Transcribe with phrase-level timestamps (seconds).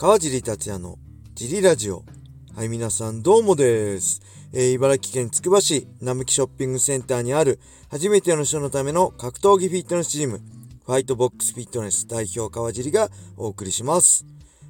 [0.00, 0.96] 川尻達也の
[1.34, 2.06] ジリラジオ。
[2.56, 4.22] はい、皆さんどうもです。
[4.54, 7.60] えー茨城県つくば市並木ショッピングセンターにある
[7.90, 10.40] 初めての人のための格闘技フィットネスチーム、
[10.86, 14.24] ファイトボックスフィットネス代表川尻がお送りします。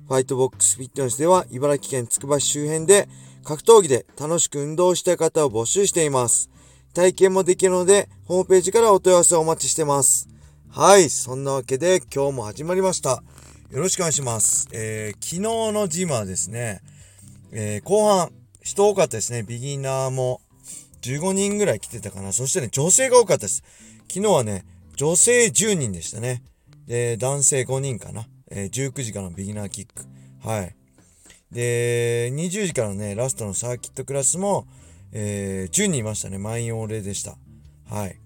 [0.09, 3.09] ファイトボックスフィットネスでは茨城県つくば市周辺で
[3.45, 6.51] 格闘技で楽しく運動したい方を募集しています。
[6.93, 10.29] 体験もできるので、ホームページからお問い合わせをお待ちしてます。
[10.71, 13.23] はい、そんなわけで今日も始まりました。
[13.71, 14.69] よろしくお願いします。
[14.73, 15.41] えー、昨日
[15.73, 16.81] のジムはですね、
[17.53, 18.33] えー、後半、
[18.65, 19.45] 人多かったですね。
[19.45, 20.41] ビギナーも
[21.03, 22.33] 15人ぐらい来てたかな。
[22.33, 23.63] そしてね、女性が多かったです。
[24.09, 24.65] 昨日はね、
[24.97, 26.43] 女性10人でしたね。
[26.89, 28.27] で、男性5人かな。
[28.51, 30.03] えー19時からのビギナーキック。
[30.45, 30.75] はい。
[31.53, 34.67] で、20時からね、ラストのサーキットクラスも、
[35.13, 36.39] えー10人いましたね。
[36.39, 37.37] 満員御礼でした。
[37.89, 38.19] はい。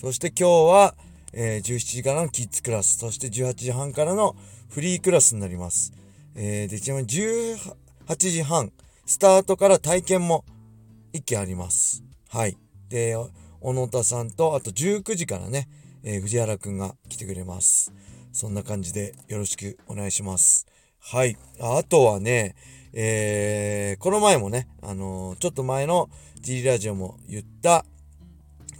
[0.00, 0.94] そして今日は、
[1.32, 4.36] えー17時からのキッズクラス、そして18時半からの
[4.72, 5.92] フリークラスになります。
[6.34, 8.72] えーで、ちなみに18時半、
[9.04, 10.46] スタートから体験も
[11.12, 12.02] 1件あります。
[12.30, 12.56] はい。
[12.88, 13.14] で、
[13.60, 15.68] 小野田さんと、あと19時からね、
[16.02, 17.92] えー藤原くんが来てくれます。
[18.32, 20.66] そんな感じでよろしくお願いします。
[21.00, 21.36] はい。
[21.60, 22.54] あとはね、
[22.94, 26.08] えーこの前もね、あのーちょっと前の
[26.40, 27.84] G ラジオも言った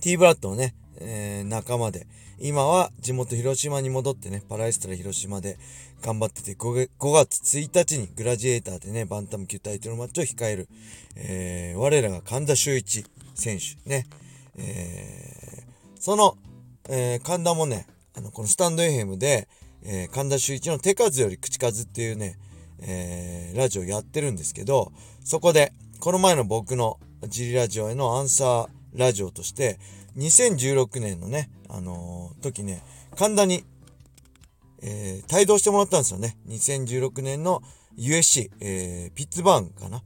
[0.01, 0.75] T ブラッドのね、
[1.45, 2.07] 仲間で、
[2.39, 5.59] 今は地元広島に戻ってね、パラエストラ広島で
[6.03, 10.69] 頑張ってて5月、5月1日にグラジエーターでね、バンタム級タイトルマッチを控える、
[11.15, 13.05] えー我らが神田修一
[13.35, 14.07] 選手ね、
[14.57, 16.37] えーその、
[16.89, 19.47] えー神田もね、あの、このスタンド FM で、
[19.85, 22.39] えー神田修一の手数より口数っていうね、
[22.81, 24.93] えーラジオやってるんですけど、
[25.25, 26.99] そこで、この前の僕の
[27.29, 29.79] ジリラジオへのアンサーラジオとして、
[30.17, 32.83] 2016年のね、あのー時ね、
[33.17, 33.65] 神田に、
[34.83, 36.37] えー帯同してもらったんですよね。
[36.49, 37.63] 2016年の
[37.97, 40.03] USC、えーピッツバーンかな。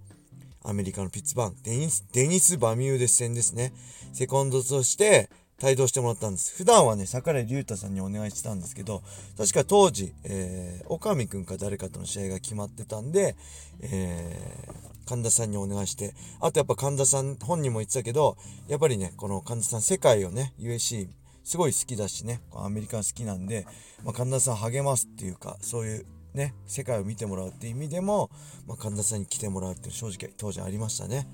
[0.62, 1.56] アメリカのピッツバーン。
[1.62, 3.72] デニス、デニス・バミューデス戦ですね。
[4.12, 5.30] セコンドとして
[5.62, 6.54] 帯同してもらったんです。
[6.56, 9.02] 普段はね、桜井隆太さんにお願いしてたんですけど、
[9.38, 13.36] 確か当時、えー、岡見くんか誰かとの試合が決まってたんで、
[13.80, 18.36] えー、神田さんにお願いして、あとやっぱ神田さん本人も言ってたけど、
[18.68, 21.08] やっぱりね、この神田さん世界をね、USC
[21.44, 23.66] すごい好きだしね、アメリカン好きなんで、
[24.04, 28.30] まあ、神田さん励ますっていうか、そういうね、世界を見てもらうっていう意味でも、
[28.66, 31.28] まあ、神田さんに来てもらうっていう正直当時ありましたね。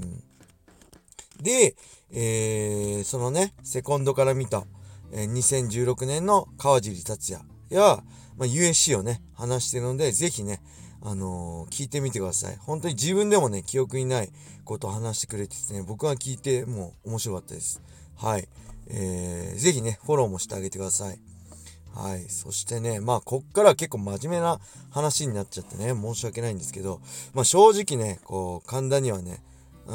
[0.00, 1.42] うん。
[1.42, 1.74] で、
[2.12, 4.64] えー、そのね、セコンドから見た、
[5.12, 8.02] えー2016年の川尻達也や、
[8.36, 10.60] まあ、USC をね、話してるので、ぜひね、
[11.08, 12.56] あのー聞いてみてください。
[12.56, 14.30] 本当に自分でもね、記憶にない
[14.64, 17.80] ことを話してくれててね、僕は聞いてもう面白かったです。
[18.16, 18.48] はい。
[18.88, 21.20] えー、ぜひね、フォローもしてあげてください。
[21.94, 22.24] はい。
[22.28, 24.58] そしてね、まあ、こっから結構真面目な
[24.90, 27.00] 話になっちゃってね、申し訳ないんですけど、
[27.34, 29.42] まあ、正直ね、こう、神田にはね、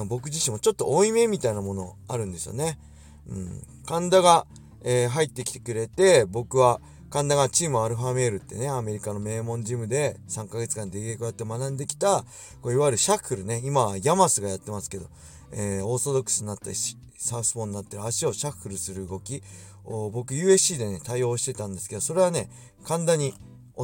[0.07, 2.79] 僕自身もちょっと負い目みたいなものあるんですよね。
[3.27, 3.67] うん。
[3.85, 4.45] 神田が、
[4.83, 6.79] えー入ってきてくれて、僕は、
[7.11, 12.23] 神田がチームアルファメールってね、アメリカの名門ジムで3ヶ月間で芸こうやって学んできた、
[12.61, 15.07] こういわゆるシャッフルね、今はヤマスがやってますけど、
[15.51, 19.43] えーオーソドックスになったしサウスポーになってる足をシャッフルする動き
[19.83, 22.49] を僕 UFC でね、対応してたんですけど、それはね、
[22.85, 23.33] 神田に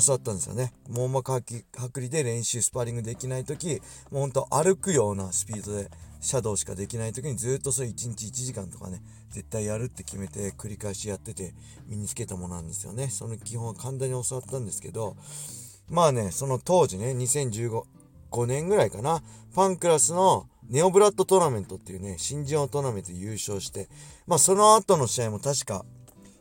[0.02, 0.74] 教わったんですよね。
[0.90, 1.64] 網膜剥
[1.96, 3.82] 離で練習スパーリングできない時
[4.12, 11.54] もうほんと歩くようなスピードでシャドウしかできない時にずっとそれ1日1時間とかね絶対やるって決めて繰り返しやってて
[11.88, 15.16] 身につけたものなんですよねその基本は簡単に教わったんですけど
[15.90, 17.84] まあねその当時ね2015
[18.32, 19.22] 5年ぐらいかな
[19.54, 23.88] ファンクラスのネオブラッドトーナメントっていうね新人王トーナメント優勝して
[24.26, 25.86] まあその後の試合も確か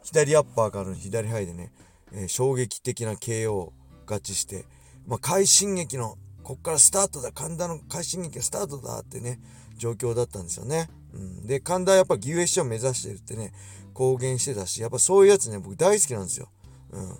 [0.06, 1.72] 左アッパーからの左ハイでね、
[2.12, 3.72] え衝撃的な KO を
[4.06, 4.64] 勝ちして、
[5.06, 9.40] まあ、快進撃のこっからスタートだ神田の快進撃がスタートだってね
[9.76, 13.52] 状況だったんですよね、うん、で神田はやっぱ USC を目指してるってね
[13.92, 16.48] 公言してたしやっぱそういうやつね僕大好きなんですよ、
[16.92, 17.16] うん、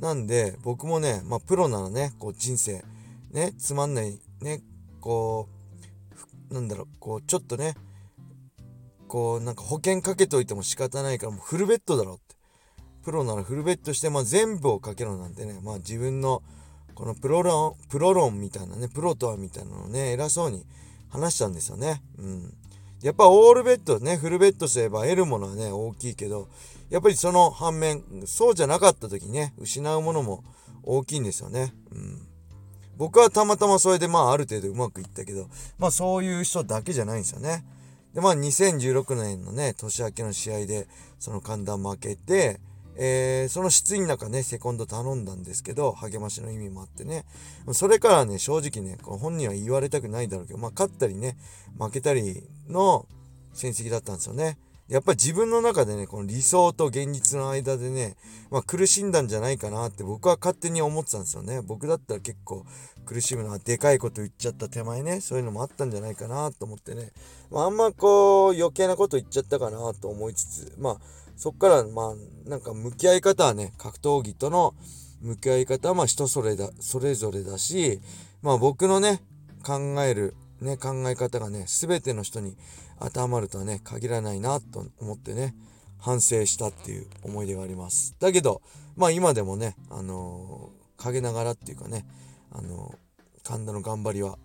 [0.00, 2.84] なんで僕もねまあプロならねこう人生
[3.32, 4.62] ねつまんないね
[5.00, 5.48] こ
[6.50, 7.74] うなんだろうこうちょっとね
[9.08, 12.33] こうなんか保険かけといても仕方ないからもうフルベッドだろって。
[13.04, 16.42] プロならフルベッドして、まあ、全部をかけろなんてね、まあ、自分の
[16.94, 20.64] このプロ論プロ論みたいなねプロとはみたいなのをね偉そうに
[21.10, 22.02] 話したんですよね。
[22.18, 22.54] うん、
[23.02, 26.48] やっぱオールベッドねフルベッドすれば得るものはね大きいけど
[26.90, 30.44] やっぱりその反面そうじゃなかった時ね失うものも
[30.82, 31.72] 大きいんですよね。
[31.92, 32.28] うん
[32.96, 35.48] 僕はたまたまそれでまあある程度うまくいったけど
[35.78, 37.64] まあそういう人だけじゃないんですよね。
[38.14, 40.86] でまあ2016年のね年明けの試合で
[41.18, 42.60] その寒暖負けて、
[42.96, 47.24] えー、その失意の中ね、セコンド頼んだんですけど、励ましの意味もあってね。
[47.72, 51.36] それからね、正直ね、この本人は言われたくないだろうけど、まあ、勝ったりね、
[51.78, 53.06] 負けたりの
[53.52, 54.58] 戦績だったんですよね。
[54.88, 58.16] やっぱり自分の中でね、この理想と現実の間でね、
[58.50, 61.62] まあ、苦しんだんじゃないかなって僕は勝手に思ってたんですよね。
[61.62, 62.66] 僕だったら結構
[63.06, 67.12] 苦しむのはでかいこと言っちゃった手前ね、そういうのもあったんじゃないかなと思ってね、
[67.50, 74.74] まあ、あんまこう余計なこと言っちゃったかなと思いつつ、まあそっからまあなんか向き合い方はね、格闘技との
[75.20, 78.00] 向き合い方はまあ人それだ、それぞれだし、
[78.42, 79.20] まあ僕のね、
[79.64, 82.56] 考えるね、考え方がね、全ての人に
[83.00, 85.54] 当てはまるとはね、限らないなと思ってね、
[85.98, 88.16] 反省したっていう思い出があります。
[88.20, 88.62] だけど、
[88.96, 92.06] まあ今でもね、あのー、陰ながらっていうかね、
[92.50, 94.38] あのー、神田の頑張りは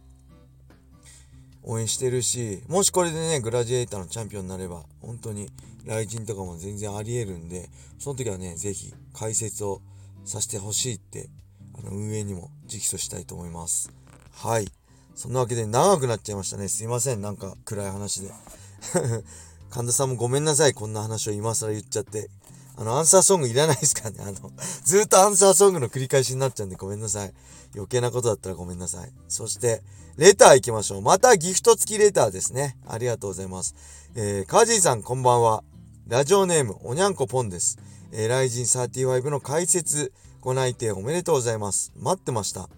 [1.63, 5.50] 応援してるし、もしこれでね、グラジエーターのチャンピオンになれば、本当に
[5.85, 9.81] 雷神とかも全然あり得るんで、その時はね、ぜひ解説を
[10.25, 11.29] させてほしいって、
[11.77, 13.91] あの、運営にも直訴したいと思います。
[14.33, 14.67] はい。
[15.15, 16.67] そんなわけで長くなっちゃいましたね。
[16.69, 17.21] すいません。
[17.21, 18.31] なんか暗い話で。
[19.69, 20.73] 神田さんもごめんなさい。
[20.73, 22.29] こんな話を今更言っちゃって。
[22.79, 24.19] あの、アンサーソングいらないですかね。
[24.21, 24.53] あの、
[24.85, 27.33] ずっとアンサーソングの繰り返しになっちゃうんでごめんなさい。
[27.75, 29.11] 余計なことだったらごめんなさい。
[29.27, 29.81] そして、
[30.15, 31.01] レター行きましょう。
[31.01, 32.77] またギフト付きレターですね。
[32.87, 33.75] ありがとうございます。
[34.15, 35.65] えー、カージーさんこんばんは。
[36.07, 37.79] ラジオネーム、おにゃんこぽんです。
[38.13, 41.91] えー、ライジン35の解説、ご内定おめでとうございます。
[41.97, 42.69] 待ってました。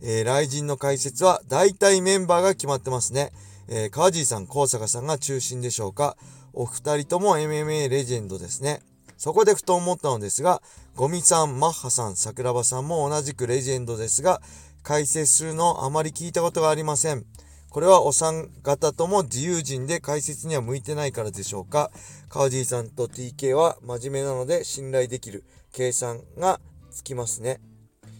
[0.00, 3.30] えー、雷神の解説は大体メンバーが決まってますね。
[3.68, 6.16] えー、川尻さん、高坂さんが中心でしょうか。
[6.52, 8.80] お二人とも MMA レジェンドですね。
[9.20, 10.62] そこでふと思ったのですが、
[10.96, 14.40] ゴミさん、マッハさん、桜庭さんも同じくレジェンドですが、
[14.82, 17.26] 解説するのあまり聞いたことがありません。
[17.68, 21.90] これはお三方とも自由人で解説には向いてないからでしょうか。
[22.30, 26.58] 川尻さんと TK は真面目なので信頼できる計算が
[26.90, 27.60] つきますね。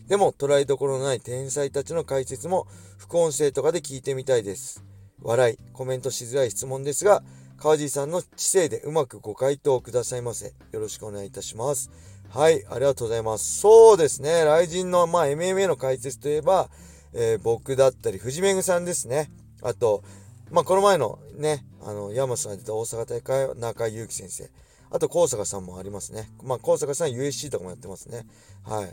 [0.06, 2.66] でも捉えどころのない天才たちの解説も
[2.98, 4.84] 副音声とかで聞いてみたいです。
[5.22, 7.22] 笑い、コメントしづらい質問ですが、
[7.60, 10.54] 川地さんの知性でうまくご回答くださいませ。
[10.72, 11.90] よろしくお願いいたします。
[12.30, 13.60] はい、ありがとうございます。
[13.60, 16.70] そうですね、雷神の、まあ、MMA の解説といえば、
[17.12, 19.30] えー、僕だったり、藤めぐさんですね。
[19.60, 20.02] あと、
[20.50, 24.50] まあ、この前のね、あの、山さんが出た大阪大会は中井祐樹先生。
[24.90, 26.30] あと、高坂さんもありますね。
[26.42, 28.24] まあ、高坂さん USC とかもやってますね。
[28.64, 28.90] はい。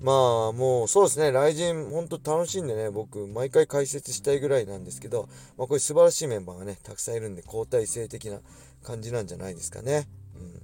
[0.00, 8.38] まあもうそうですね、雷神本当楽しんでね、僕毎回解説したいぐらいなんですけど、まあこれ素晴らしいメンバーがね、たくさんいるんで交代制的な
[8.82, 10.08] 感じなんじゃないですかね。
[10.36, 10.62] うん。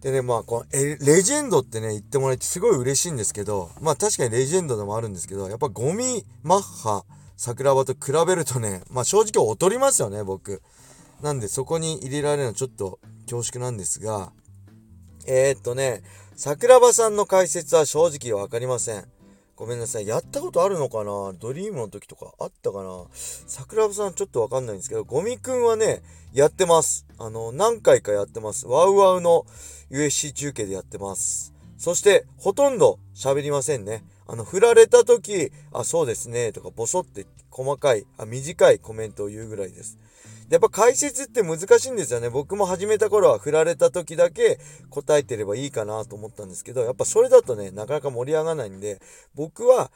[0.00, 7.04] でね、まあこのえレジェンドってね、言ってもらえてすごい嬉しいんですけど、まあ確かにレジェンドでもあるんですけど、やっぱゴミ、マッハ、
[7.36, 10.62] 桜庭と比べるとね、まあ正直劣りますよね、僕。
[11.20, 14.32] なんでそこに入れられるのはちょっと恐縮なんですが、
[15.26, 16.02] えー、っとね、
[16.44, 19.04] 桜庭さんの解説は正直わかりません。
[19.54, 20.08] ごめんなさい。
[20.08, 21.32] やったことあるのかな？
[21.38, 23.04] ドリームの時とかあったかな？
[23.14, 26.02] 桜庭さんちょっとわかんないんですけど、ゴミくんはね、
[26.32, 27.06] やってます。
[27.16, 28.66] あの、何回かやってます。
[28.66, 29.46] ワウワウの
[29.92, 31.54] USC 中継でやってます。
[31.78, 34.02] そして、ほとんど喋りませんね。
[34.26, 39.96] あの、振られた時、あ、そうですね、とか、ボソって細かい、あ、短いコメントを言うぐらいです。
[40.50, 42.28] やっぱ解説って難しいんですよね。
[42.28, 44.58] 僕も始めた頃は振られた時だけ
[44.90, 49.00] 答えてればいいかなと思ったんですけど、やっぱそれだとね、なかなか盛り上がらないんで、
[49.34, 49.90] 僕は、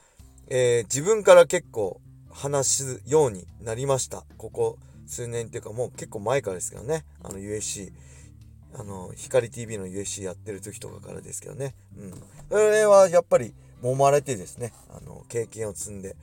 [0.49, 4.25] えー、自分から結構話すようになりました。
[4.39, 7.05] ここ数年っていうかもう結構前からですけどね。
[7.23, 7.93] あの USC。
[8.79, 11.75] あの、光 TV の USC やってる時とかからですけどね。
[11.99, 12.13] うん。
[12.51, 16.15] それはやっぱり揉まれてですね、あの、経験を積んで、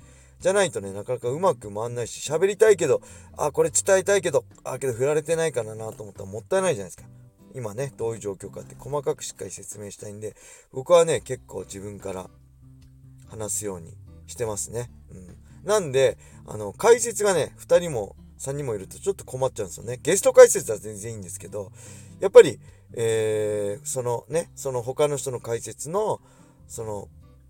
[0.43, 3.01] じゃないとね、なかなかうまく回んないし、喋りたいけど、
[3.37, 7.05] あ、これ伝えたいけど、あ、けど振られてないからなと思ったらもったいないじゃないですか。
[7.55, 10.35] 今ね、どういう状況かって細かくしっかり説明したいんで、
[10.73, 12.29] 僕はね、結構自分から
[13.29, 13.93] 話すように
[14.27, 14.91] してますね。
[15.13, 15.37] うん。
[15.63, 19.97] なんで、あの、解説がね、2人も3人もいるとちょっと困っちゃうんですよね。
[20.03, 21.71] ゲスト解説は全然いいんですけど、
[22.19, 22.59] やっぱり、
[22.95, 26.19] えー、そのね、その他の人の解説の、
[26.67, 27.07] その、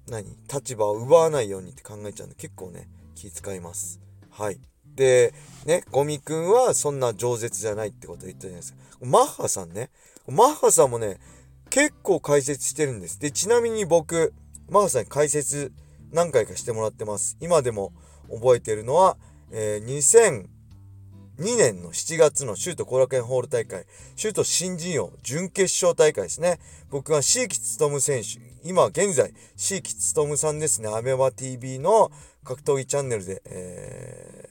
[0.08, 0.38] 何？
[0.54, 4.00] 立場を奪わないようにって考えちゃうんで結構ね気遣います。
[4.30, 4.60] はい。
[4.96, 5.34] で
[5.66, 8.80] ねゴミくんはそんな饒舌じゃないってこと言ったじゃないですか。
[9.02, 9.90] マッハさんね。
[10.28, 11.20] マッハさんもね
[11.70, 13.20] 結構解説してるんです。
[13.20, 14.34] でちなみに僕
[14.70, 15.72] マッハさんに解説
[16.12, 17.38] 何回かしてもらってます。
[17.40, 17.92] 今でも
[18.30, 19.18] 覚えてるのは、
[19.52, 19.86] えー、
[21.40, 23.86] 2年の7月のシュート後楽園ホール大会、
[24.16, 26.60] シュート新人王準決勝大会ですね。
[26.92, 32.12] 僕は椎木勉選手、今現在、椎木勉さんですね、アメマ TV の
[32.44, 34.50] 格闘技チャンネルで、え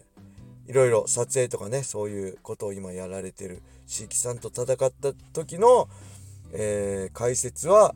[0.66, 5.88] ー、いろいろ撮影とかね、そういうことを今やられてる椎木さんと戦った時の、
[6.52, 7.94] えー、解説は、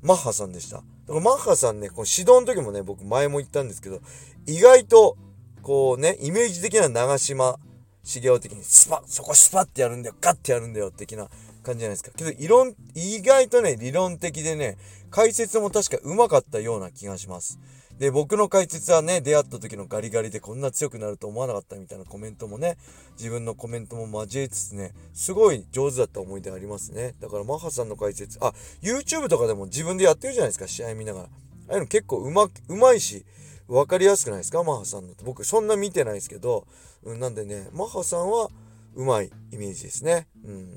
[0.00, 0.76] マッハさんでした。
[0.76, 4.00] だからマッハさんね、この指導の時もね、僕前も言ったんですけど、
[4.46, 5.18] 意外と、
[5.60, 7.58] こうね、イメージ的な長島
[8.06, 11.28] 茂雄的に、スパッそこスパってやるんだよガッてやるんだよ的な
[11.64, 12.12] 感じじゃないですか。
[12.16, 14.78] けど、理論、意外とね、理論的でね、
[15.10, 17.58] 解説も確か上手かったような気がします。
[17.98, 22.76] で、僕の解説はね、出会った時のガリガリでこんな強くなると思わなかったみたいなコメントもね、
[23.18, 27.14] 自分のコメントも交えつつね、すごい上手だった思い出ありますね。
[27.20, 31.28] だからマッハさんの解説、あ、YouTube とかでも自分でやってるじゃないですか、試合見ながら。
[31.68, 33.24] ああいうの結構うま、うまいし、
[33.68, 34.62] 分かりやすくないですか？
[34.62, 35.14] マハさんの。
[35.24, 36.66] 僕そんな見てないですけど、
[37.02, 38.48] うん、なんでね、マハさんは
[38.94, 40.28] うまいイメージですね。
[40.44, 40.68] うん。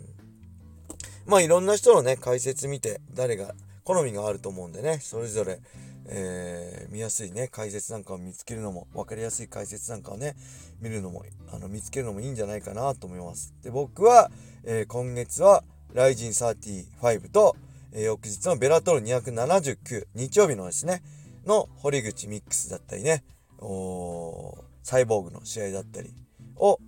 [1.25, 3.53] まあいろんな人のね、解説見て、誰が
[3.83, 5.59] 好みがあると思うんでね、それぞれ、
[6.07, 10.35] えー、見やすいね、解説なんかを見つけるのも、分かりやすい解説なんかをね、
[10.81, 13.53] 見るのも、あの、見つけるのもいいんじゃないかなと思います。
[13.61, 14.31] で、僕は、
[14.63, 17.55] えー、今月は、ライジン35と、
[17.91, 21.03] えー、翌日のベラトール279、日曜日のですね、
[21.45, 23.23] の堀口ミックスだったりね、
[23.59, 26.13] おサイボーグの試合だったり
[26.55, 26.79] を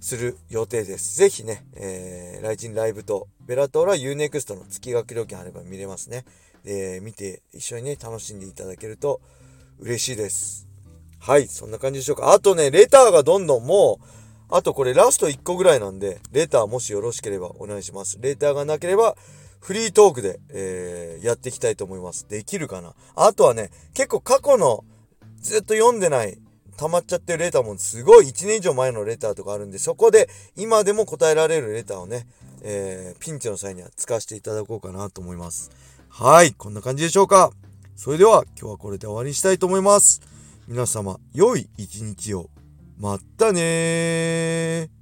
[0.00, 1.16] する予定です。
[1.16, 6.24] ぜひね、えー、ライジンライブとベラトーラ UNEXT の月額料金あれば見れますね。
[6.64, 9.20] え、見て一緒にね、楽しんでいただけると
[9.78, 10.68] 嬉しいです。
[11.18, 12.32] はい、そんな感じでしょうか。
[12.32, 14.04] あとね、レターがどんどんもう、
[14.50, 18.18] あとこれラスト1個ぐらいなんで、レターもしよろしければお願いします。
[18.20, 19.16] レターがなければ、
[19.60, 22.28] フリートークで、えー、やっていきたいと思います。
[22.28, 22.94] できるかな？
[23.16, 24.84] あとはね、結構過去の
[25.40, 26.38] ずっと読んでない
[26.76, 32.26] 溜まっちゃってるレターもすごい1年以上前のレターとかあるんで、そこで今でも答えられるレターをね、
[32.62, 35.70] えー、ピンチの際には使わせていただこうかなと思います。
[36.08, 37.52] はい、こんな感じでしょうか。
[37.96, 40.20] それでは今日はこれで終わりにしたいと思います。
[40.68, 42.48] 皆様、良い一日を。
[42.98, 44.97] まったねー。